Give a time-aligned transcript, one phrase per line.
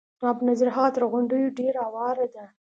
[0.19, 2.45] زما په نظر هغه تر غونډیو ډېره هواره ده.